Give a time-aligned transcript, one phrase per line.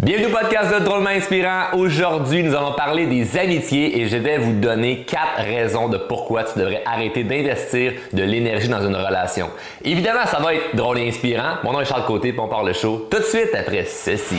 [0.00, 1.76] Bienvenue au podcast de Drôlement Inspirant.
[1.76, 6.44] Aujourd'hui, nous allons parler des amitiés et je vais vous donner quatre raisons de pourquoi
[6.44, 9.50] tu devrais arrêter d'investir de l'énergie dans une relation.
[9.84, 11.56] Évidemment, ça va être drôle et inspirant.
[11.64, 14.38] Mon nom est Charles Côté, puis on part le show tout de suite après ceci.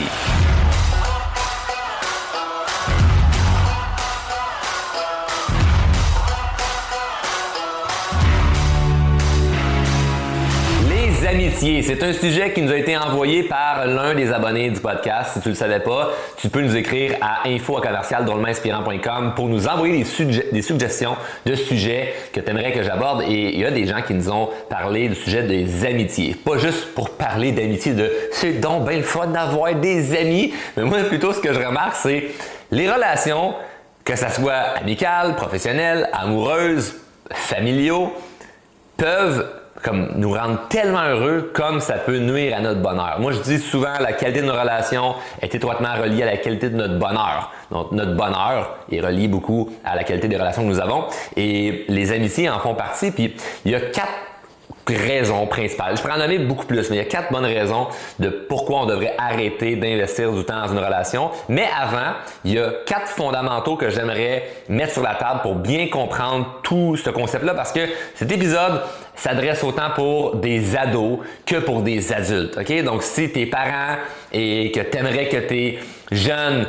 [11.62, 15.32] C'est un sujet qui nous a été envoyé par l'un des abonnés du podcast.
[15.34, 17.82] Si tu ne le savais pas, tu peux nous écrire à info
[19.36, 20.06] pour nous envoyer
[20.54, 23.24] des, suggestions de sujets que tu aimerais que j'aborde.
[23.24, 26.34] Et il y a des gens qui nous ont parlé du sujet des amitiés.
[26.34, 30.54] Pas juste pour parler d'amitié, de c'est donc bien le fun d'avoir des amis.
[30.78, 32.28] Mais moi, plutôt, ce que je remarque, c'est
[32.72, 33.54] les relations,
[34.06, 36.96] que ce soit amicales, professionnelles, amoureuses,
[37.34, 38.14] familiaux,
[38.96, 43.18] peuvent comme nous rendre tellement heureux comme ça peut nuire à notre bonheur.
[43.20, 46.70] Moi, je dis souvent la qualité de nos relations est étroitement reliée à la qualité
[46.70, 47.52] de notre bonheur.
[47.72, 51.06] Donc, notre bonheur est relié beaucoup à la qualité des relations que nous avons
[51.36, 53.12] et les amitiés en font partie.
[53.12, 54.29] Puis, il y a quatre
[54.96, 55.98] raisons principales.
[55.98, 57.88] Je pourrais en nommer beaucoup plus, mais il y a quatre bonnes raisons
[58.20, 61.32] de pourquoi on devrait arrêter d'investir du temps dans une relation.
[61.48, 65.88] Mais avant, il y a quatre fondamentaux que j'aimerais mettre sur la table pour bien
[65.88, 67.82] comprendre tout ce concept-là parce que
[68.16, 68.82] cet épisode
[69.16, 72.58] s'adresse autant pour des ados que pour des adultes.
[72.58, 72.84] OK?
[72.84, 73.98] Donc, si tes parents
[74.32, 75.80] et que tu aimerais que tes
[76.12, 76.68] jeunes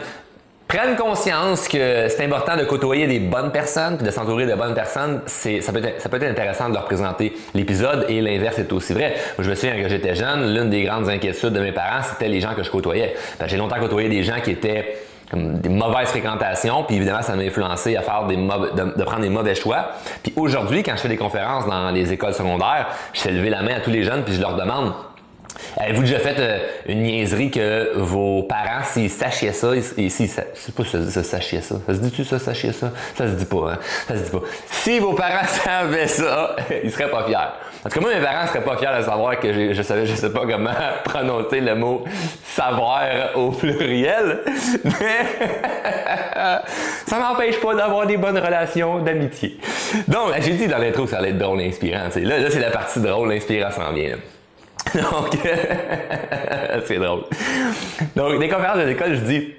[0.71, 4.75] prennent conscience que c'est important de côtoyer des bonnes personnes puis de s'entourer de bonnes
[4.75, 8.61] personnes, c'est, ça, peut être, ça peut être intéressant de leur présenter l'épisode et l'inverse
[8.61, 9.17] est aussi vrai.
[9.37, 12.41] je me souviens quand j'étais jeune, l'une des grandes inquiétudes de mes parents, c'était les
[12.41, 13.17] gens que je côtoyais.
[13.47, 14.97] j'ai longtemps côtoyé des gens qui étaient
[15.29, 19.23] comme des mauvaises fréquentations, puis évidemment, ça m'a influencé à faire des de, de, prendre
[19.23, 19.91] des mauvais choix.
[20.25, 23.63] Puis aujourd'hui, quand je fais des conférences dans les écoles secondaires, je fais lever la
[23.63, 24.93] main à tous les jeunes, puis je leur demande
[25.77, 30.75] Avez-vous déjà fait euh, une niaiserie que vos parents, s'ils sachiez ça, et s'ils c'est
[30.75, 31.41] pas ça, ça ça.
[31.61, 32.93] Ça se dit-tu ça, sachiez ça?
[33.17, 33.79] Ça se dit pas, hein?
[34.09, 34.43] Ça se dit pas.
[34.71, 37.37] Si vos parents savaient ça, ils seraient pas fiers.
[37.37, 40.07] En tout cas, moi, mes parents seraient pas fiers de savoir que je, je savais,
[40.07, 40.71] je sais pas comment
[41.05, 42.05] prononcer le mot
[42.45, 43.03] savoir
[43.37, 44.41] au pluriel.
[44.85, 45.49] Mais
[47.07, 49.59] ça m'empêche pas d'avoir des bonnes relations d'amitié.
[50.09, 52.09] Donc, j'ai dit dans l'intro que ça allait être drôle et inspirant.
[52.15, 54.17] Là, là c'est la partie drôle, inspirant s'en vient.
[54.95, 55.37] Donc,
[56.87, 57.25] c'est drôle.
[58.17, 59.55] Donc, des conférences de l'école, je dis,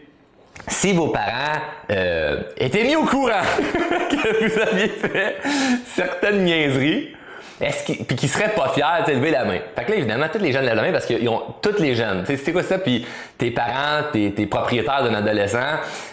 [0.68, 1.60] si vos parents
[1.92, 3.42] euh, étaient mis au courant
[4.10, 5.38] que vous aviez fait
[5.86, 7.16] certaines niaiseries,
[7.62, 9.60] est-ce qu'ils, puis qu'ils seraient pas fiers de lever la main?
[9.76, 11.96] Fait que là, évidemment, tous les jeunes lèvent la main parce qu'ils ont, toutes les
[11.96, 12.24] jeunes.
[12.26, 12.80] Tu quoi ça?
[12.80, 13.06] Puis
[13.38, 15.60] tes parents, tes, tes propriétaires d'un adolescent,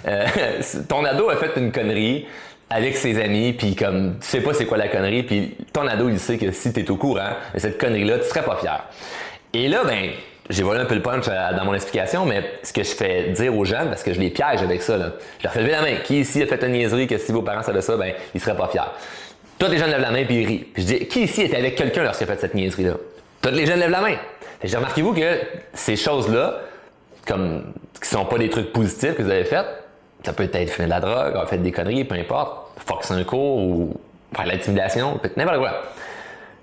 [0.07, 0.27] euh,
[0.89, 2.27] ton ado a fait une connerie
[2.71, 6.09] avec ses amis, puis comme tu sais pas c'est quoi la connerie, puis ton ado
[6.09, 8.85] il sait que si tu es au courant de cette connerie-là, tu serais pas fier.
[9.55, 10.11] Et là, ben,
[10.51, 13.57] j'ai volé un peu le punch dans mon explication, mais ce que je fais dire
[13.57, 15.83] aux jeunes, parce que je les piège avec ça, là, je leur fais lever la
[15.83, 15.97] main.
[16.05, 18.57] Qui ici a fait une niaiserie que si vos parents savaient ça, ben, ils seraient
[18.57, 18.81] pas fiers.
[19.59, 20.67] Tous les jeunes lèvent la main puis ils rient.
[20.73, 22.95] Puis je dis, qui ici était avec quelqu'un lorsqu'il a fait cette niaiserie-là?
[23.43, 24.17] Tous les jeunes lèvent la main.
[24.63, 25.41] J'ai remarquez-vous que
[25.75, 26.61] ces choses-là,
[27.27, 29.65] comme, qui sont pas des trucs positifs que vous avez fait,
[30.25, 33.25] ça peut être fumer de la drogue, avoir fait des conneries, peu importe, foxer un
[33.25, 33.95] cours ou
[34.35, 35.83] faire l'intimidation, n'importe quoi.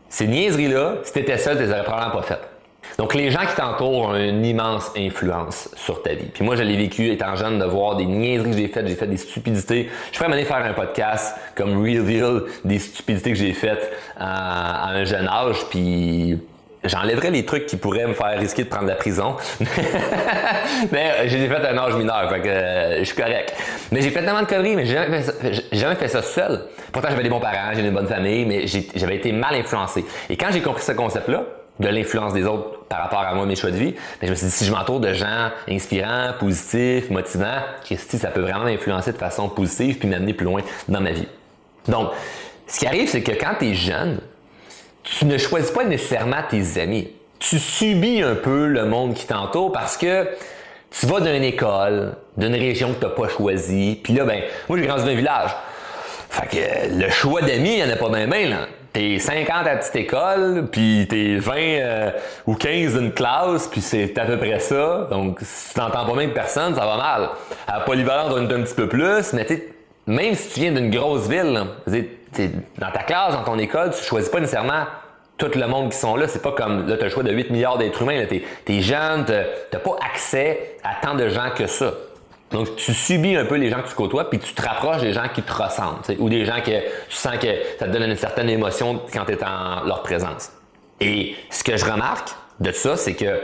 [0.10, 2.50] Ces niaiseries-là, si t'étais seul, tu les aurais probablement pas faites.
[2.98, 6.28] Donc, les gens qui t'entourent ont une immense influence sur ta vie.
[6.34, 8.96] Puis moi, je l'ai vécu étant jeune de voir des niaiseries que j'ai faites, j'ai
[8.96, 9.90] fait des stupidités.
[10.12, 15.04] Je pourrais m'aller faire un podcast comme Reveal des stupidités que j'ai faites à, un
[15.04, 16.40] jeune âge, puis
[16.86, 19.36] J'enlèverais les trucs qui pourraient me faire risquer de prendre la prison.
[20.92, 23.54] mais euh, j'ai fait un âge mineur, fait que euh, je suis correct.
[23.92, 25.22] Mais j'ai fait tellement de conneries, mais j'ai jamais,
[25.72, 26.66] jamais, fait ça seul.
[26.92, 30.06] Pourtant, j'avais des bons parents, j'ai une bonne famille, mais j'avais été mal influencé.
[30.30, 31.44] Et quand j'ai compris ce concept-là,
[31.80, 34.36] de l'influence des autres par rapport à moi, mes choix de vie, ben, je me
[34.36, 39.12] suis dit, si je m'entoure de gens inspirants, positifs, motivants, Christy, ça peut vraiment m'influencer
[39.12, 41.28] de façon positive puis m'amener plus loin dans ma vie.
[41.88, 42.12] Donc,
[42.68, 44.20] ce qui arrive, c'est que quand tu es jeune,
[45.06, 47.10] tu ne choisis pas nécessairement tes amis.
[47.40, 50.28] Tu subis un peu le monde qui t'entoure parce que
[50.90, 54.78] tu vas d'une école, d'une région que tu n'as pas choisie, puis là, ben, moi
[54.78, 55.52] j'ai grandi dans un village.
[56.30, 58.68] Fait que le choix d'amis, il n'y en a pas bien bien, là.
[58.92, 62.12] T'es 50 à la petite école, puis t'es 20 euh,
[62.48, 65.10] ou 15 d'une classe, puis c'est à peu près ça.
[65.12, 67.30] Donc, si tu n'entends pas même personne, ça va mal.
[67.68, 69.46] À Polyvalente, on est un petit peu plus, mais
[70.08, 71.62] même si tu viens d'une grosse ville,
[72.78, 74.86] dans ta classe, dans ton école, tu choisis pas nécessairement
[75.38, 76.28] tout le monde qui sont là.
[76.28, 78.26] C'est pas comme là, tu as le choix de 8 milliards d'êtres humains.
[78.28, 81.94] Tu es, jeune, tu n'as pas accès à tant de gens que ça.
[82.52, 85.14] Donc, tu subis un peu les gens que tu côtoies, puis tu te rapproches des
[85.14, 86.80] gens qui te ressemblent, ou des gens que
[87.10, 87.48] tu sens que
[87.80, 90.52] ça te donne une certaine émotion quand tu es en leur présence.
[91.02, 92.30] Et ce que je remarque
[92.60, 93.42] de ça, c'est que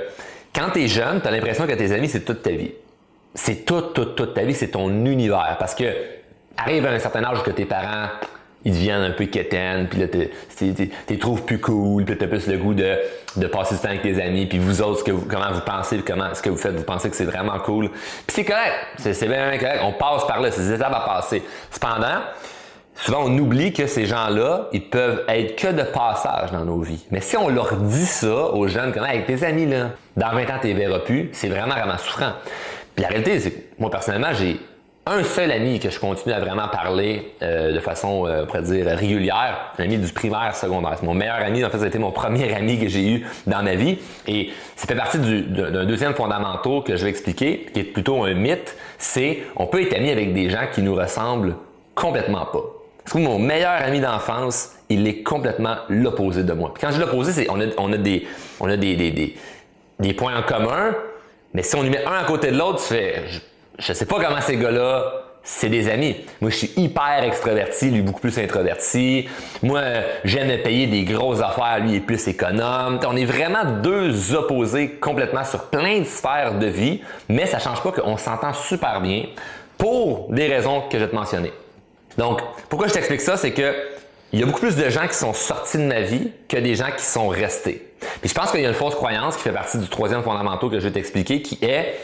[0.55, 2.71] quand tu es jeune, tu as l'impression que tes amis, c'est toute ta vie.
[3.33, 5.55] c'est toute, toute, toute ta vie, c'est ton univers.
[5.59, 5.85] Parce que
[6.57, 8.07] arrive à un certain âge que tes parents
[8.63, 10.07] ils deviennent un peu quétaines, puis là,
[11.07, 12.95] tu trouves plus cool, puis t'as plus le goût de,
[13.37, 15.97] de passer du temps avec tes amis, puis vous autres, que vous, comment vous pensez,
[16.05, 17.89] comment ce que vous faites, vous pensez que c'est vraiment cool.
[17.89, 21.41] Puis c'est correct, c'est bien correct, on passe par là, c'est des étapes à passer.
[21.71, 22.19] Cependant,
[22.93, 27.05] souvent on oublie que ces gens-là, ils peuvent être que de passage dans nos vies.
[27.09, 30.43] Mais si on leur dit ça aux jeunes, comme avec tes amis, là, dans 20
[30.43, 32.33] ans, tu les verras plus, c'est vraiment, vraiment souffrant.
[32.95, 34.59] Puis la réalité, c'est que moi, personnellement, j'ai
[35.07, 38.61] un seul ami que je continue à vraiment parler euh, de façon, euh, on pourrait
[38.61, 40.95] dire, régulière, un ami du primaire secondaire.
[40.99, 43.73] C'est mon meilleur ami, en fait, été mon premier ami que j'ai eu dans ma
[43.73, 43.97] vie.
[44.27, 48.33] Et ça fait partie d'un deuxième fondamental que je vais expliquer, qui est plutôt un
[48.35, 51.55] mythe, c'est on peut être ami avec des gens qui nous ressemblent
[51.95, 52.63] complètement pas.
[53.03, 56.71] Parce que mon meilleur ami d'enfance, il est complètement l'opposé de moi.
[56.73, 58.27] Puis quand je dis c'est on a, des,
[58.59, 59.35] on a des, des,
[59.99, 60.95] des points en commun,
[61.55, 63.23] mais si on y met un à côté de l'autre, tu fais
[63.81, 65.11] je sais pas comment ces gars-là,
[65.43, 66.15] c'est des amis.
[66.39, 69.27] Moi, je suis hyper extraverti, lui beaucoup plus introverti.
[69.63, 69.81] Moi,
[70.23, 72.99] j'aime payer des grosses affaires, lui est plus économe.
[73.07, 77.81] On est vraiment deux opposés complètement sur plein de sphères de vie, mais ça change
[77.81, 79.25] pas qu'on s'entend super bien
[79.79, 81.51] pour des raisons que je vais te mentionner.
[82.17, 83.73] Donc, pourquoi je t'explique ça, c'est que
[84.33, 86.75] il y a beaucoup plus de gens qui sont sortis de ma vie que des
[86.75, 87.91] gens qui sont restés.
[88.21, 90.69] Puis je pense qu'il y a une fausse croyance qui fait partie du troisième fondamental
[90.69, 91.99] que je vais t'expliquer, qui est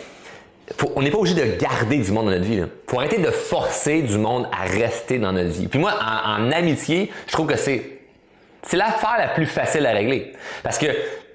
[0.95, 2.57] on n'est pas obligé de garder du monde dans notre vie.
[2.57, 5.67] Il faut arrêter de forcer du monde à rester dans notre vie.
[5.67, 7.93] Puis moi, en, amitié, je trouve que c'est
[8.63, 10.33] c'est l'affaire la plus facile à régler.
[10.61, 10.87] Parce que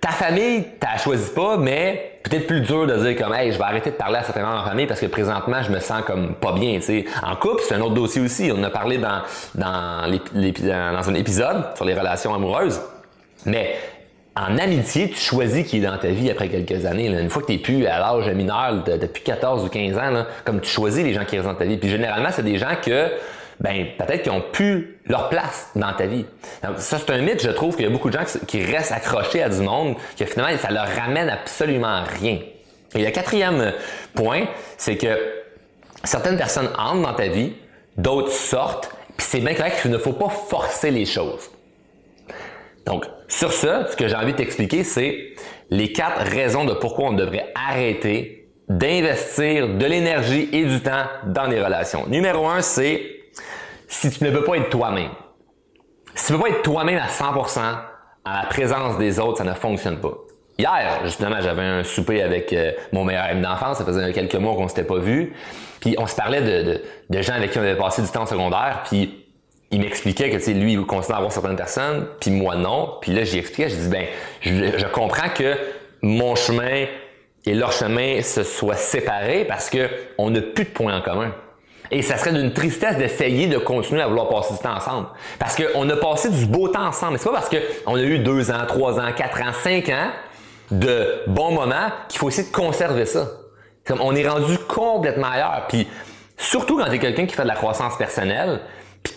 [0.02, 3.56] ta famille, tu la choisis pas, mais peut-être plus dur de dire comme hey, je
[3.56, 5.80] vais arrêter de parler à certains membres de ma famille parce que présentement, je me
[5.80, 6.78] sens comme pas bien.
[7.22, 8.50] En couple, c'est un autre dossier aussi.
[8.52, 9.22] On en a parlé dans,
[9.54, 12.82] dans, dans un épisode sur les relations amoureuses.
[13.46, 13.76] Mais
[14.34, 17.06] en amitié, tu choisis qui est dans ta vie après quelques années.
[17.06, 20.60] Une fois que tu n'es plus à l'âge mineur, depuis 14 ou 15 ans, comme
[20.60, 21.76] tu choisis les gens qui restent dans ta vie.
[21.76, 23.10] Puis généralement, c'est des gens que,
[23.60, 26.24] ben, peut-être qu'ils ont plus leur place dans ta vie.
[26.78, 29.42] ça, c'est un mythe, je trouve qu'il y a beaucoup de gens qui restent accrochés
[29.42, 32.38] à du monde, que finalement, ça leur ramène absolument rien.
[32.94, 33.74] Et le quatrième
[34.14, 34.44] point,
[34.78, 35.18] c'est que
[36.04, 37.52] certaines personnes entrent dans ta vie,
[37.98, 41.51] d'autres sortent, puis c'est bien clair qu'il ne faut pas forcer les choses.
[42.86, 45.34] Donc, sur ce, ce que j'ai envie de t'expliquer, c'est
[45.70, 51.46] les quatre raisons de pourquoi on devrait arrêter d'investir de l'énergie et du temps dans
[51.46, 52.06] les relations.
[52.08, 53.02] Numéro un, c'est
[53.88, 55.10] si tu ne peux pas être toi-même.
[56.14, 57.60] Si tu ne peux pas être toi-même à 100%
[58.24, 60.14] à la présence des autres, ça ne fonctionne pas.
[60.58, 63.78] Hier, justement, j'avais un souper avec euh, mon meilleur ami d'enfance.
[63.78, 65.34] Ça faisait quelques mois qu'on s'était pas vus.
[65.80, 66.80] Puis on se parlait de,
[67.10, 68.82] de, gens avec qui on avait passé du temps secondaire.
[68.84, 69.21] Puis
[69.72, 72.98] il m'expliquait que, lui, il considère avoir certaines personnes, puis moi non.
[73.00, 74.04] Puis là, j'y expliquais, je dis, ben,
[74.42, 75.56] je, comprends que
[76.02, 76.84] mon chemin
[77.46, 79.88] et leur chemin se soient séparés parce que
[80.18, 81.32] on n'a plus de points en commun.
[81.90, 85.08] Et ça serait d'une tristesse d'essayer de continuer à vouloir passer du temps ensemble.
[85.38, 87.18] Parce qu'on a passé du beau temps ensemble.
[87.18, 90.10] C'est pas parce qu'on a eu deux ans, trois ans, quatre ans, cinq ans
[90.70, 93.28] de bons moments qu'il faut essayer de conserver ça.
[94.00, 95.66] On est rendu complètement ailleurs.
[95.68, 95.86] Puis
[96.36, 98.60] surtout quand tu es quelqu'un qui fait de la croissance personnelle,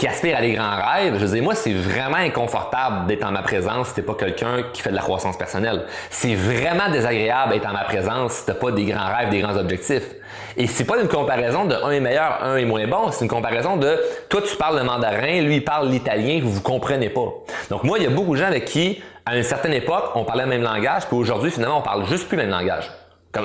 [0.07, 3.42] qui à des grands rêves, je veux dire, moi, c'est vraiment inconfortable d'être en ma
[3.42, 5.86] présence si t'es pas quelqu'un qui fait de la croissance personnelle.
[6.10, 9.56] C'est vraiment désagréable d'être en ma présence si t'as pas des grands rêves, des grands
[9.57, 10.16] objectifs.
[10.57, 13.30] Et c'est pas une comparaison de un est meilleur, un est moins bon, c'est une
[13.30, 17.33] comparaison de toi tu parles le mandarin, lui il parle l'italien, vous vous comprenez pas.
[17.69, 20.24] Donc moi, il y a beaucoup de gens avec qui, à une certaine époque, on
[20.24, 22.90] parlait le même langage, puis aujourd'hui, finalement, on parle juste plus le même langage.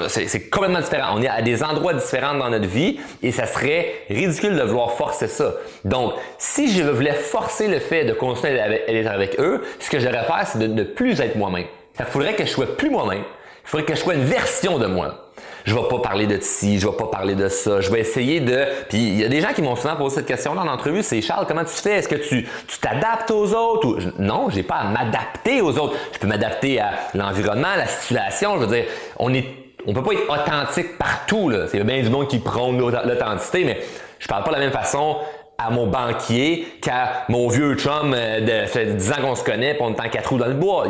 [0.08, 1.14] C'est complètement différent.
[1.16, 4.92] On est à des endroits différents dans notre vie et ça serait ridicule de vouloir
[4.92, 5.54] forcer ça.
[5.84, 9.98] Donc, si je voulais forcer le fait de continuer à être avec eux, ce que
[9.98, 11.66] je devrais faire, c'est de ne plus être moi-même.
[11.98, 13.22] Il faudrait que je sois plus moi-même.
[13.64, 15.30] Il faudrait que je sois une version de moi.
[15.64, 17.80] Je vais pas parler de ci, je vais pas parler de ça.
[17.80, 18.64] Je vais essayer de.
[18.88, 21.02] Puis il y a des gens qui m'ont souvent posé cette question-là en entrevue.
[21.02, 21.98] C'est Charles, comment tu fais?
[21.98, 23.98] Est-ce que tu tu t'adaptes aux autres ou...
[24.18, 25.96] Non, j'ai pas à m'adapter aux autres.
[26.12, 28.54] Je peux m'adapter à l'environnement, à la situation.
[28.54, 28.84] Je veux dire,
[29.18, 29.44] on est
[29.86, 31.48] on peut pas être authentique partout.
[31.48, 31.66] Là.
[31.68, 33.80] C'est bien du monde qui prend l'authenticité, mais
[34.18, 35.16] je parle pas de la même façon
[35.58, 39.74] à mon banquier qu'à mon vieux chum euh, de fait 10 ans qu'on se connaît
[39.74, 40.86] puis on est en quatre roues dans le bois.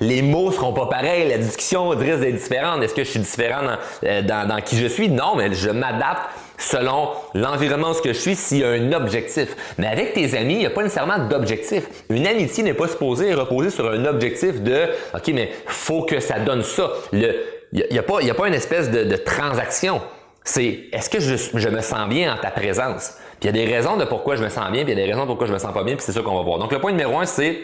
[0.00, 2.82] Les, mots seront pas pareils, la discussion risque d'être différente.
[2.82, 3.60] Est-ce que je suis différent
[4.04, 5.10] euh, dans, dans, qui je suis?
[5.10, 9.54] Non, mais je m'adapte selon l'environnement où je suis s'il y a un objectif.
[9.76, 11.84] Mais avec tes amis, il n'y a pas nécessairement d'objectif.
[12.08, 16.38] Une amitié n'est pas supposée reposer sur un objectif de OK, mais faut que ça
[16.38, 16.90] donne ça.
[17.12, 17.34] Le,
[17.72, 20.00] il n'y a, pas, a pas une espèce de, transaction.
[20.44, 23.14] C'est est-ce que je, me sens bien en ta présence?
[23.40, 25.02] Puis il y a des raisons de pourquoi je me sens bien, puis il y
[25.02, 26.42] a des raisons de pourquoi je me sens pas bien, puis c'est ça qu'on va
[26.42, 26.58] voir.
[26.58, 27.58] Donc le point numéro un, c'est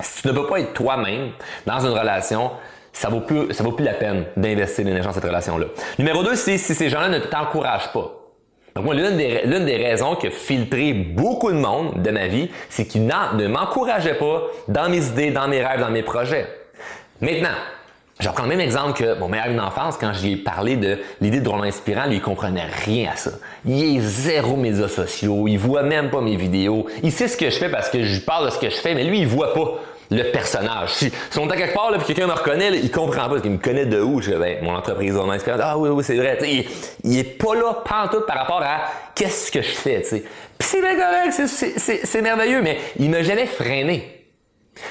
[0.00, 1.30] si tu ne peux pas être toi-même
[1.66, 2.50] dans une relation,
[2.92, 5.66] ça vaut plus, ça vaut plus la peine d'investir l'énergie dans cette relation-là.
[5.98, 8.20] Numéro deux, c'est si ces gens-là ne t'encouragent pas.
[8.74, 12.26] Donc moi, l'une des, l'une des raisons qui a filtré beaucoup de monde de ma
[12.26, 16.46] vie, c'est qu'ils ne m'encourageaient pas dans mes idées, dans mes rêves, dans mes projets.
[17.20, 17.54] Maintenant,
[18.24, 21.40] je reprends le même exemple que mon meilleur ami d'enfance, quand j'ai parlé de l'idée
[21.40, 23.32] de drôle inspirant, lui, il comprenait rien à ça.
[23.66, 26.86] Il est zéro médias sociaux, il voit même pas mes vidéos.
[27.02, 28.76] Il sait ce que je fais parce que je lui parle de ce que je
[28.76, 29.74] fais, mais lui, il voit pas
[30.10, 30.94] le personnage.
[30.94, 33.58] Si, on est quelque part, là, puis quelqu'un me reconnaît, il comprend pas, il me
[33.58, 34.22] connaît de où?
[34.22, 35.58] Je ben, mon entreprise drôle inspirant.
[35.60, 36.38] Ah oui, oui, c'est vrai.
[36.44, 36.64] Il,
[37.04, 40.24] il, est pas là pantoute par rapport à qu'est-ce que je fais, tu sais.
[40.60, 44.24] C'est bien correct, c'est merveilleux, mais il m'a jamais freiné.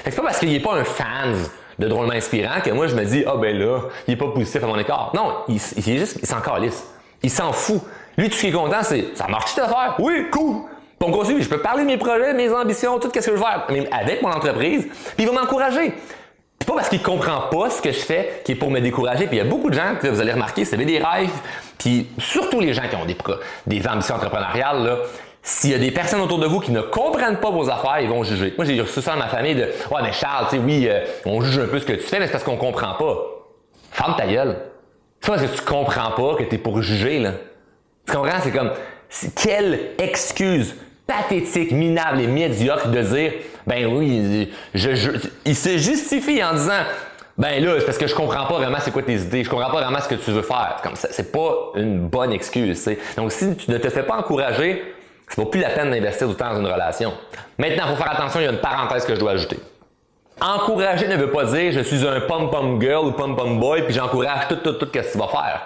[0.04, 1.34] C'est pas parce qu'il est pas un fan
[1.78, 4.62] de drôlement inspirant que moi je me dis ah ben là il est pas positif
[4.62, 5.10] à mon écart.
[5.14, 6.86] Non, il, il juste il s'en calisse.
[7.22, 7.80] Il s'en fout.
[8.16, 9.96] Lui tout ce qui est content c'est ça marche cette affaire?
[9.98, 10.62] Oui, cool.
[10.98, 13.30] Pour me continuer, je peux parler de mes projets, mes ambitions, tout ce que je
[13.30, 15.92] veux faire même avec mon entreprise, puis il va m'encourager.
[16.60, 19.26] C'est pas parce qu'il comprend pas ce que je fais qui est pour me décourager.
[19.26, 21.28] Puis il y a beaucoup de gens que vous allez remarquer, c'est des rêves,
[21.76, 23.16] puis surtout les gens qui ont des,
[23.66, 24.96] des ambitions entrepreneuriales, là,
[25.46, 28.08] s'il y a des personnes autour de vous qui ne comprennent pas vos affaires, ils
[28.08, 28.54] vont juger.
[28.56, 31.04] Moi, j'ai reçu ça dans ma famille de Ouais, mais Charles, tu sais, oui, euh,
[31.26, 33.16] on juge un peu ce que tu fais, mais c'est parce qu'on comprend pas.
[33.90, 34.56] Ferme ta gueule.
[35.20, 37.32] C'est parce que tu comprends pas que tu es pour juger, là.
[38.06, 38.40] Tu comprends?
[38.42, 38.72] C'est comme
[39.36, 40.74] quelle excuse
[41.06, 43.32] pathétique, minable et médiocre de dire
[43.66, 45.10] Ben oui, je, je,
[45.44, 46.82] il se justifie en disant
[47.36, 49.70] ben là, c'est parce que je comprends pas vraiment c'est quoi tes idées, je comprends
[49.70, 50.76] pas vraiment ce que tu veux faire.
[50.82, 52.88] Comme ça, c'est pas une bonne excuse.
[53.16, 54.93] Donc si tu ne te fais pas encourager,
[55.28, 57.12] ça vaut plus la peine d'investir du temps dans une relation.
[57.58, 59.58] Maintenant, il faut faire attention, il y a une parenthèse que je dois ajouter.
[60.40, 64.48] Encourager ne veut pas dire je suis un pom-pom girl ou pom-pom boy puis j'encourage
[64.48, 65.62] tout, tout, tout, qu'est-ce que tu vas faire.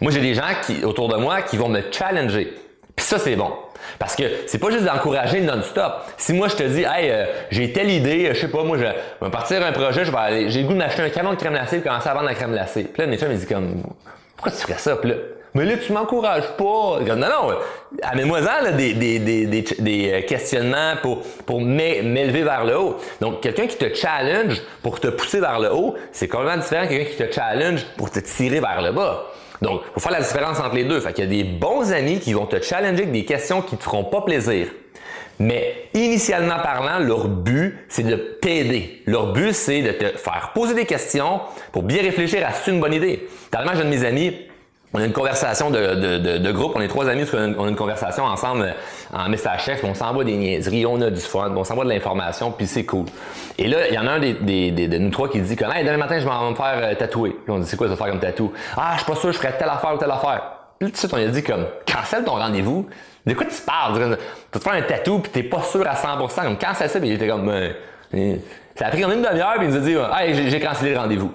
[0.00, 2.54] Moi, j'ai des gens qui, autour de moi qui vont me challenger.
[2.96, 3.52] Puis ça, c'est bon.
[3.98, 6.04] Parce que c'est pas juste d'encourager non-stop.
[6.16, 8.84] Si moi je te dis, hey, euh, j'ai telle idée, je sais pas, moi je,
[8.84, 11.36] vais partir un projet, je vais aller, j'ai le goût de m'acheter un camion de
[11.36, 12.84] crème glacée et commencer à vendre la crème glacée.
[12.84, 13.82] Puis là, mes chums me disent comme,
[14.36, 14.96] pourquoi tu ferais ça?
[14.96, 15.16] Puis là,
[15.54, 17.00] mais là, tu m'encourages pas.
[17.06, 17.54] Non, non,
[18.02, 22.96] amène-moi-en des, des, des, des, euh, questionnements pour, pour m'élever vers le haut.
[23.20, 26.88] Donc, quelqu'un qui te challenge pour te pousser vers le haut, c'est complètement différent de
[26.88, 29.24] quelqu'un qui te challenge pour te tirer vers le bas.
[29.62, 31.00] Donc, il faut faire la différence entre les deux.
[31.00, 33.76] Fait qu'il y a des bons amis qui vont te challenger avec des questions qui
[33.76, 34.68] te feront pas plaisir.
[35.40, 39.02] Mais initialement parlant, leur but, c'est de t'aider.
[39.06, 41.40] Leur but, c'est de te faire poser des questions
[41.70, 43.28] pour bien réfléchir à si c'est une bonne idée.
[43.50, 44.34] Tellement j'ai de mes amis,
[44.94, 48.62] on a une conversation de, groupe, on est trois amis, on a une conversation ensemble
[48.62, 51.90] euh, en message chef, on s'envoie des niaiseries, on a du fun, on s'envoie de
[51.90, 53.06] l'information, puis c'est cool.
[53.58, 55.84] Et là, il y en a un des, de nous trois qui dit comme Hey,
[55.84, 57.30] demain matin, je vais me faire euh, tatouer.
[57.30, 58.52] Puis on dit c'est quoi ça faire comme tatou?
[58.76, 60.42] Ah, je suis pas sûr, je ferais telle affaire ou telle affaire.
[60.78, 62.88] Puis tout de suite, on a dit comme cancelle ton rendez-vous.
[63.26, 64.16] De quoi tu parles?
[64.50, 66.44] Tu te faire un tatou puis t'es pas sûr à 100%.
[66.44, 67.52] Comme cancelle ça, puis il était comme
[68.74, 70.98] ça a pris comme une demi-heure, puis il nous a dit Hey, j'ai cancellé le
[70.98, 71.32] rendez-vous.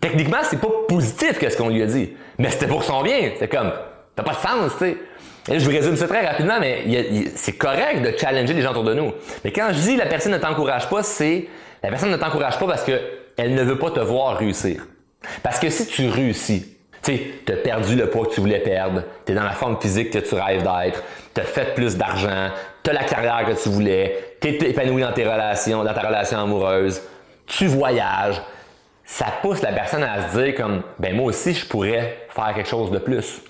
[0.00, 2.10] Techniquement, c'est pas positif qu'est-ce qu'on lui a dit.
[2.38, 3.32] Mais c'était pour son bien.
[3.38, 3.72] C'est comme,
[4.16, 4.96] t'as pas de sens, tu sais.
[5.50, 6.84] Et je vous résume ça très rapidement, mais
[7.34, 9.12] c'est correct de challenger les gens autour de nous.
[9.44, 11.48] Mais quand je dis la personne ne t'encourage pas, c'est
[11.82, 14.86] la personne ne t'encourage pas parce qu'elle ne veut pas te voir réussir.
[15.42, 18.60] Parce que si tu réussis, tu sais, tu as perdu le poids que tu voulais
[18.60, 21.02] perdre, tu es dans la forme physique que tu rêves d'être,
[21.34, 22.50] tu as fait plus d'argent,
[22.82, 26.02] tu as la carrière que tu voulais, tu es épanoui dans tes relations, dans ta
[26.02, 27.00] relation amoureuse,
[27.46, 28.40] tu voyages,
[29.10, 32.68] ça pousse la personne à se dire comme ben moi aussi je pourrais faire quelque
[32.68, 33.42] chose de plus.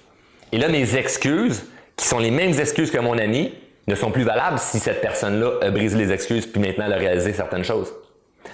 [0.53, 3.55] Et là mes excuses qui sont les mêmes excuses que mon ami
[3.87, 6.97] ne sont plus valables si cette personne-là a brisé les excuses puis maintenant elle a
[6.97, 7.93] réalisé certaines choses.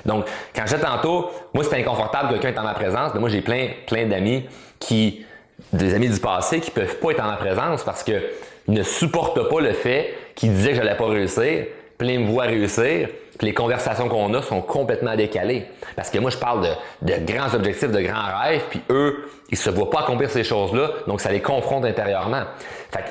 [0.04, 3.28] Donc quand j'ai tantôt, moi c'est inconfortable que quelqu'un est en ma présence, mais moi
[3.28, 4.44] j'ai plein plein d'amis
[4.80, 5.24] qui
[5.72, 8.20] des amis du passé qui peuvent pas être en ma présence parce que
[8.66, 11.66] ne supportent pas le fait qu'ils disaient que j'allais pas réussir,
[11.98, 13.08] plein me voient réussir,
[13.38, 15.66] puis les conversations qu'on a sont complètement décalées.
[15.94, 16.66] Parce que moi, je parle
[17.02, 20.90] de, grands objectifs, de grands rêves, puis eux, ils se voient pas accomplir ces choses-là,
[21.06, 22.42] donc ça les confronte intérieurement.
[22.90, 23.10] Fait que,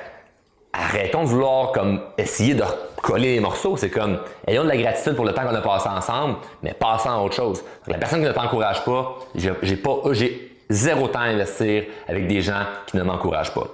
[0.74, 2.64] arrêtons de vouloir comme essayer de
[3.02, 3.78] coller les morceaux.
[3.78, 7.10] C'est comme, ayons de la gratitude pour le temps qu'on a passé ensemble, mais passons
[7.10, 7.64] à autre chose.
[7.88, 12.42] La personne qui ne t'encourage pas, j'ai pas, j'ai zéro temps à investir avec des
[12.42, 13.68] gens qui ne m'encouragent pas.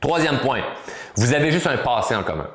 [0.00, 0.60] Troisième point,
[1.16, 2.48] vous avez juste un passé en commun.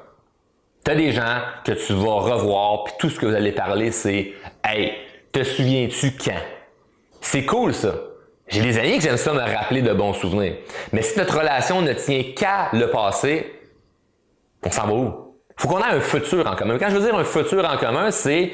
[0.83, 3.91] Tu as des gens que tu vas revoir, puis tout ce que vous allez parler,
[3.91, 4.33] c'est
[4.63, 4.93] Hey,
[5.31, 6.41] te souviens-tu quand?
[7.19, 7.93] C'est cool ça.
[8.47, 10.55] J'ai des amis que j'aime ça me rappeler de bons souvenirs.
[10.91, 13.59] Mais si notre relation ne tient qu'à le passé,
[14.65, 15.35] on s'en va où?
[15.55, 16.77] Faut qu'on ait un futur en commun.
[16.77, 18.51] Quand je veux dire un futur en commun, c'est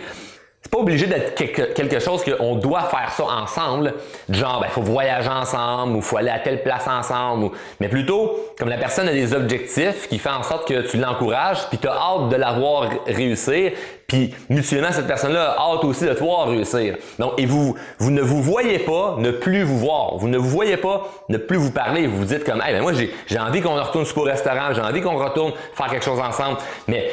[0.67, 3.93] c'est pas obligé d'être quelque chose qu'on doit faire ça ensemble,
[4.29, 8.67] genre ben faut voyager ensemble ou faut aller à telle place ensemble, mais plutôt comme
[8.67, 11.93] la personne a des objectifs qui fait en sorte que tu l'encourages, puis tu as
[11.93, 13.71] hâte de la voir réussir,
[14.07, 16.97] puis mutuellement cette personne-là a hâte aussi de te voir réussir.
[17.17, 20.50] Donc et vous vous ne vous voyez pas ne plus vous voir, vous ne vous
[20.50, 23.62] voyez pas ne plus vous parler, vous vous dites comme hey, ben moi j'ai envie
[23.62, 26.57] qu'on retourne au restaurant, j'ai envie qu'on retourne faire quelque chose ensemble,
[26.89, 27.09] mais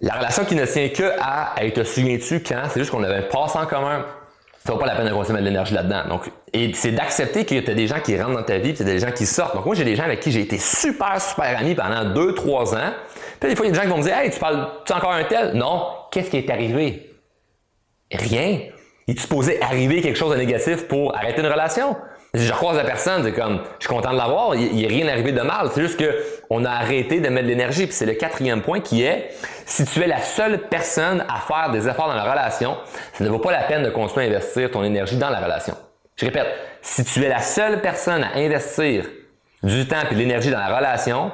[0.00, 2.62] la relation qui ne tient que à hey, te souviens-tu quand?
[2.70, 4.06] C'est juste qu'on avait un passé en commun.
[4.64, 6.02] Ça vaut pas la peine de consommer de l'énergie là-dedans.
[6.08, 8.98] Donc, et c'est d'accepter y a des gens qui rentrent dans ta vie, puis des
[8.98, 9.54] gens qui sortent.
[9.54, 12.92] Donc moi, j'ai des gens avec qui j'ai été super, super ami pendant 2-3 ans.
[13.40, 14.68] Puis des fois, il y a des gens qui vont me dire Hey, tu parles
[14.84, 15.52] tu encore un tel?
[15.54, 15.86] Non.
[16.10, 17.14] Qu'est-ce qui est arrivé?
[18.12, 18.60] Rien.
[19.06, 21.96] Il est supposé arriver quelque chose de négatif pour arrêter une relation?
[22.32, 25.32] Je croise la personne, c'est comme, je suis content de l'avoir, il a rien arrivé
[25.32, 25.70] de mal.
[25.74, 27.86] C'est juste que on a arrêté de mettre de l'énergie.
[27.86, 29.30] Puis c'est le quatrième point qui est,
[29.66, 32.76] si tu es la seule personne à faire des efforts dans la relation,
[33.14, 35.74] ça ne vaut pas la peine de continuer à investir ton énergie dans la relation.
[36.14, 36.46] Je répète,
[36.82, 39.06] si tu es la seule personne à investir
[39.64, 41.32] du temps et de l'énergie dans la relation,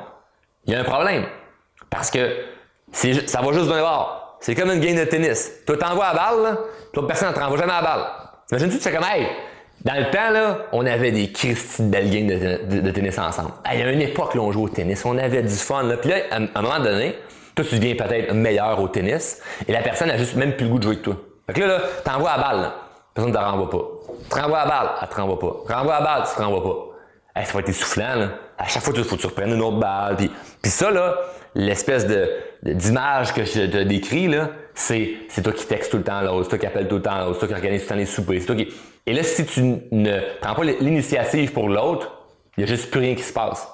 [0.65, 1.27] il y a un problème.
[1.91, 2.45] Parce que
[2.93, 4.39] ça va juste d'un bord.
[4.41, 5.65] C'est comme une game de tennis.
[5.67, 6.59] Toi, t'envoies la balle,
[6.95, 8.05] l'autre personne ne t'envoie jamais la balle.
[8.51, 9.27] Imagine-tu, tu fais comme, hey,
[9.87, 13.51] dans le temps, là, on avait des Christy de de, tennis ensemble.
[13.73, 15.85] Il y a une époque, là, on jouait au tennis, on avait du fun.
[15.85, 15.97] Là.
[15.97, 17.17] Puis là, à, un moment donné,
[17.55, 20.73] toi, tu deviens peut-être meilleur au tennis, et la personne a juste même plus le
[20.73, 21.17] goût de jouer que toi.
[21.47, 22.75] Fait que là, là t'envoies la balle, là.
[23.15, 23.85] personne ne te renvoie pas.
[24.29, 25.75] Tu renvoies la balle, elle te renvoie pas.
[25.75, 27.45] Renvoie la balle, tu te renvoies pas.
[27.45, 28.29] ça va être essoufflant, là.
[28.59, 30.17] À chaque fois, il faut que tu reprennes une autre balle.
[30.17, 31.15] Puis, ça, là,
[31.55, 32.29] l'espèce de,
[32.65, 36.43] d'image que je te décris, là, c'est, c'est toi qui textes tout le temps l'autre,
[36.43, 38.07] c'est toi qui appelles tout le temps c'est toi qui organise tout le temps les
[38.07, 38.69] soupers, c'est toi qui...
[39.07, 42.13] Et là, si tu ne prends pas l'initiative pour l'autre,
[42.57, 43.69] il n'y a juste plus rien qui se passe.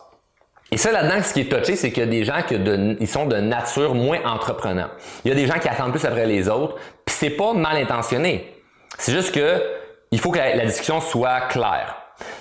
[0.70, 3.26] Et ça, là-dedans, ce qui est touché, c'est qu'il y a des gens qui sont
[3.26, 4.88] de nature moins entreprenants.
[5.24, 7.76] Il y a des gens qui attendent plus après les autres, puis c'est pas mal
[7.76, 8.54] intentionné.
[8.98, 9.62] C'est juste que
[10.10, 11.96] il faut que la, discussion soit claire.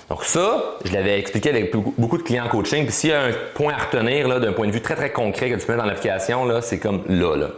[0.08, 2.84] Donc ça, je l'avais expliqué avec beaucoup de clients coaching.
[2.84, 5.50] Puis s'il y a un point à retenir d'un point de vue très très concret
[5.50, 7.48] que tu mets dans l'application, c'est comme là, là.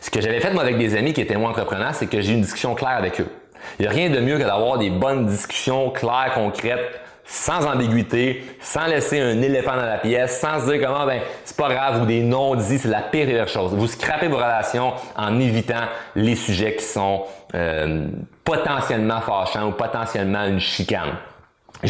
[0.00, 2.32] Ce que j'avais fait moi avec des amis qui étaient moins entrepreneurs, c'est que j'ai
[2.32, 3.28] eu une discussion claire avec eux.
[3.78, 8.44] Il n'y a rien de mieux que d'avoir des bonnes discussions claires, concrètes, sans ambiguïté,
[8.60, 12.02] sans laisser un éléphant dans la pièce, sans se dire comment ben c'est pas grave
[12.02, 13.72] ou des non-dits, c'est la pire chose.
[13.74, 18.06] Vous scrapez vos relations en évitant les sujets qui sont euh,
[18.44, 21.16] potentiellement fâchants ou potentiellement une chicane.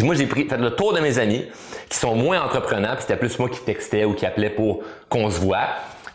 [0.00, 1.44] Moi, j'ai pris, fait le tour de mes amis
[1.90, 5.30] qui sont moins entrepreneurs, puis c'était plus moi qui textais ou qui appelait pour qu'on
[5.30, 5.68] se voit.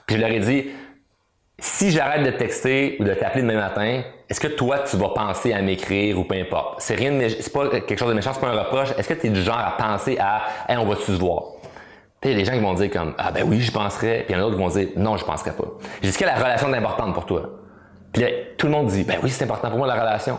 [0.07, 0.69] Puis je leur ai dit,
[1.59, 5.53] si j'arrête de texter ou de t'appeler demain matin, est-ce que toi, tu vas penser
[5.53, 6.81] à m'écrire ou peu importe?
[6.81, 8.89] C'est rien de c'est pas quelque chose de méchant, c'est pas un reproche.
[8.97, 11.43] Est-ce que tu es du genre à penser à, hey, on va-tu se voir?
[12.21, 14.23] Puis il y a des gens qui vont dire comme, ah ben oui, je penserais.
[14.25, 15.65] Puis il y en a d'autres qui vont dire, non, je penserais pas.
[16.01, 17.49] Dit, que la relation est importante pour toi?
[18.13, 20.37] Puis là, tout le monde dit, ben oui, c'est important pour moi la relation.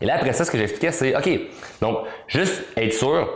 [0.00, 1.28] Et là, après ça, ce que j'expliquais, c'est, OK,
[1.80, 3.28] donc, juste être sûr,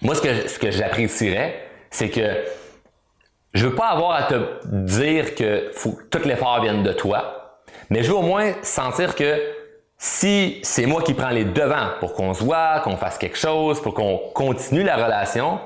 [0.00, 1.54] moi, ce que, ce que j'apprécierais,
[1.90, 2.20] c'est que
[3.54, 4.34] je veux pas avoir à te
[4.66, 9.40] dire que faut tout l'effort vienne de toi, mais je veux au moins sentir que
[9.96, 13.80] si c'est moi qui prends les devants pour qu'on se voit, qu'on fasse quelque chose,
[13.80, 15.60] pour qu'on continue la relation,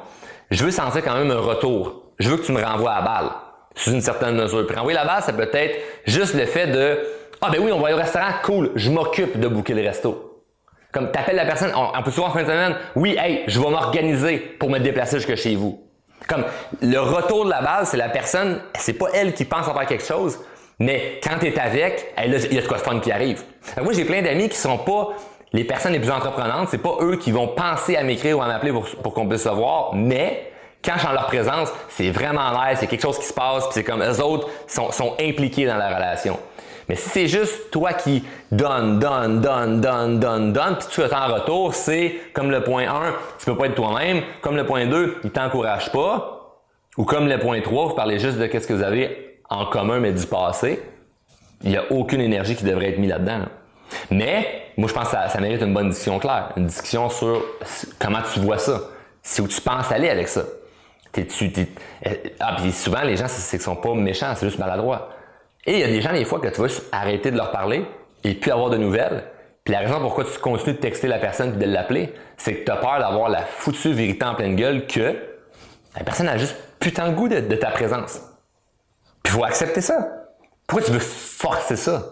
[0.51, 2.13] je veux sentir quand même un retour.
[2.19, 3.31] Je veux que tu me renvoies à balle,
[3.75, 4.67] sous une certaine mesure.
[4.67, 6.99] Puis renvoyer la balle, ça peut être juste le fait de
[7.41, 10.45] Ah ben oui, on va aller au restaurant, cool, je m'occupe de booker le resto.
[10.93, 13.71] Comme t'appelles la personne, on, peut souvent en fin de semaine, oui, hey, je vais
[13.71, 15.88] m'organiser pour me déplacer jusque chez vous.
[16.27, 16.45] Comme
[16.83, 19.87] le retour de la base, c'est la personne, c'est pas elle qui pense à faire
[19.87, 20.39] quelque chose,
[20.79, 23.43] mais quand tu es avec, elle, il y a de quoi de fun qui arrive.
[23.83, 25.11] moi, j'ai plein d'amis qui sont pas
[25.53, 28.47] les personnes les plus entreprenantes, c'est pas eux qui vont penser à m'écrire ou à
[28.47, 30.51] m'appeler pour, pour qu'on puisse se voir, mais
[30.85, 33.65] quand je suis en leur présence, c'est vraiment l'air, c'est quelque chose qui se passe,
[33.65, 36.39] puis c'est comme eux autres sont, sont impliqués dans la relation.
[36.89, 41.29] Mais si c'est juste toi qui donne, donne, donne, donne, donne, donne, puis tu attends
[41.29, 44.23] en retour, c'est comme le point 1, tu peux pas être toi-même.
[44.41, 46.35] Comme le point 2, il t'encourage pas.
[46.97, 50.01] Ou comme le point 3, vous parlez juste de qu'est-ce que vous avez en commun,
[50.01, 50.83] mais du passé.
[51.63, 53.47] Il n'y a aucune énergie qui devrait être mise là-dedans.
[54.11, 56.53] Mais, moi, je pense que ça, mérite une bonne discussion claire.
[56.57, 57.43] Une discussion sur
[57.99, 58.81] comment tu vois ça.
[59.23, 60.43] C'est où tu penses aller avec ça.
[61.13, 61.53] tu,
[62.07, 65.11] euh, ah, puis souvent, les gens, c'est qu'ils sont pas méchants, c'est juste maladroit.
[65.67, 67.85] Et il y a des gens, des fois, que tu vas arrêter de leur parler
[68.25, 69.25] et puis avoir de nouvelles.
[69.65, 72.65] Puis la raison pourquoi tu continues de texter la personne et de l'appeler, c'est que
[72.65, 75.15] tu as peur d'avoir la foutue vérité en pleine gueule que
[75.95, 78.21] la personne a juste putain de goût de, ta présence.
[79.23, 80.09] Puis il faut accepter ça.
[80.67, 82.03] Pourquoi tu veux forcer ça?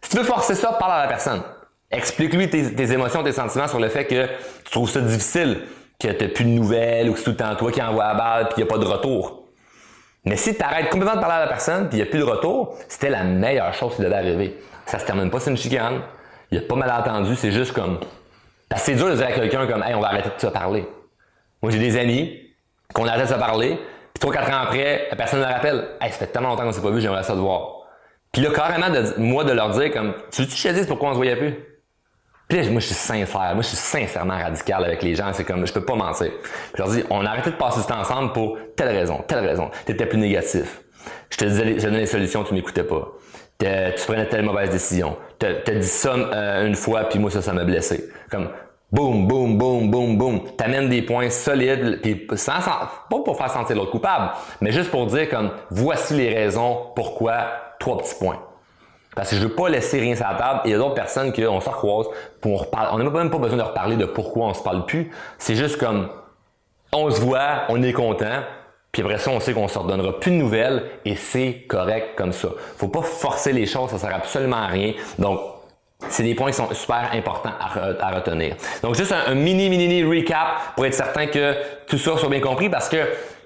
[0.00, 1.42] Si tu veux forcer ça, parle à la personne.
[1.90, 4.26] Explique-lui tes, émotions, tes sentiments sur le fait que
[4.64, 5.60] tu trouves ça difficile,
[6.00, 8.14] que tu plus de nouvelles ou que c'est tout le temps toi qui envoie la
[8.14, 9.41] balle puis il n'y a pas de retour.
[10.24, 12.20] Mais si tu arrêtes complètement de parler à la personne puis il n'y a plus
[12.20, 14.56] de retour, c'était la meilleure chose qui devait arriver.
[14.86, 16.00] Ça se termine pas, c'est une chicane.
[16.50, 17.98] il a pas mal entendu, c'est juste comme.
[18.76, 20.86] C'est dur de dire à quelqu'un comme, hey, on va arrêter de se parler.
[21.60, 22.40] Moi, j'ai des amis
[22.94, 23.78] qu'on arrête de se parler,
[24.14, 26.72] puis trois, quatre ans après, la personne me rappelle, hey, ça fait tellement longtemps qu'on
[26.72, 27.82] s'est pas vu, j'aimerais ça te voir.
[28.32, 31.16] Puis là, carrément, de, moi, de leur dire comme, tu veux-tu que pourquoi on se
[31.16, 31.54] voyait plus?
[32.52, 33.54] Là, moi, je suis sincère.
[33.54, 35.32] Moi, je suis sincèrement radical avec les gens.
[35.32, 36.30] C'est comme, je peux pas mentir.
[36.74, 39.46] Je leur dis, on a arrêté de passer ce temps ensemble pour telle raison, telle
[39.46, 39.70] raison.
[39.86, 40.82] T'étais plus négatif.
[41.30, 43.12] Je te disais, je donnais les solutions, tu m'écoutais pas.
[43.58, 45.16] Tu prenais telle mauvaise décision.
[45.38, 48.10] Tu as dit ça euh, une fois, puis moi, ça, ça m'a blessé.
[48.30, 48.50] Comme,
[48.90, 50.40] boum, boum, boum, boum, boum.
[50.56, 55.06] T'amènes des points solides, puis sans, pas pour faire sentir l'autre coupable, mais juste pour
[55.06, 57.46] dire comme, voici les raisons pourquoi,
[57.78, 58.40] trois petits points.
[59.14, 60.60] Parce que je veux pas laisser rien sur la table.
[60.64, 62.06] Il y a d'autres personnes qu'on se recroise
[62.40, 65.10] pour on On n'a même pas besoin de reparler de pourquoi on se parle plus.
[65.38, 66.08] C'est juste comme,
[66.92, 68.42] on se voit, on est content,
[68.92, 72.32] puis après ça, on sait qu'on se redonnera plus de nouvelles et c'est correct comme
[72.32, 72.48] ça.
[72.76, 74.92] Faut pas forcer les choses, ça sert absolument à rien.
[75.18, 75.40] Donc,
[76.08, 78.56] c'est des points qui sont super importants à, retenir.
[78.82, 81.54] Donc, juste un, mini, mini, mini recap pour être certain que
[81.86, 82.98] tout ça soit bien compris parce que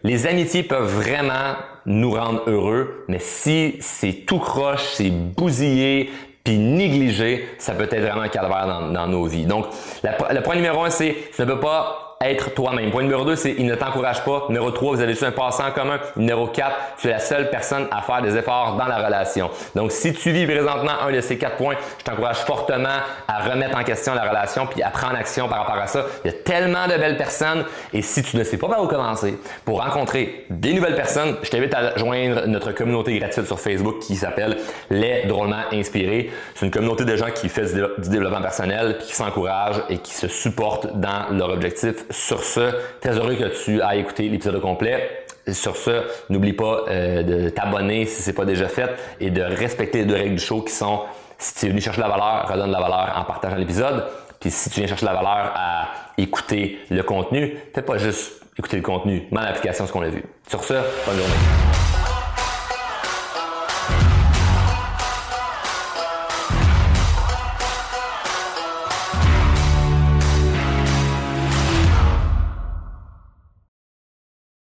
[0.03, 1.55] les amitiés peuvent vraiment
[1.87, 6.11] nous rendre heureux, mais si c'est tout croche, c'est bousillé,
[6.45, 9.47] puis négligé, ça peut être vraiment un calvaire dans, nos vies.
[9.47, 9.67] Donc,
[10.05, 12.91] le point numéro un, c'est tu ne pas être toi-même.
[12.91, 14.47] Point numéro 2, c'est il ne t'encourage pas.
[14.49, 15.99] Numéro 3, vous avez juste un passant commun.
[16.17, 19.51] Numéro 4, tu es la seule personne à faire des efforts dans la relation.
[19.75, 22.89] Donc, si tu vis présentement un de ces quatre points, je t'encourage fortement
[23.29, 26.07] à remettre en question la relation puis à prendre action par rapport à ça.
[26.25, 28.87] Il y a tellement de belles personnes et si tu ne sais pas par où
[28.87, 33.99] commencer pour rencontrer des nouvelles personnes, je t'invite à joindre notre communauté gratuite sur Facebook
[33.99, 34.57] qui s'appelle
[34.91, 36.31] Les Drôlement Inspirés.
[36.55, 40.29] C'est une communauté de gens qui fait du développement personnel qui s'encouragent et qui se
[40.29, 45.25] supportent dans leur objectif sur ce, très heureux que tu aies écouté l'épisode complet.
[45.53, 48.91] Sur ce, n'oublie pas euh, de t'abonner si ce n'est pas déjà fait
[49.21, 51.03] et de respecter les deux règles du show qui sont
[51.39, 54.05] si tu es venu chercher la valeur, redonne la valeur en partageant l'épisode.
[54.41, 55.89] Puis si tu viens chercher la valeur à
[56.19, 60.09] écouter le contenu, fais pas juste écouter le contenu, mets en application ce qu'on a
[60.09, 60.25] vu.
[60.49, 61.86] Sur ce, bonne journée.